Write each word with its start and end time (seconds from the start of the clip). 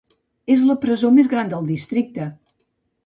És 0.53 0.63
la 0.69 0.75
presó 0.85 1.11
més 1.17 1.29
gran 1.35 1.53
del 1.53 1.69
districte. 1.73 2.31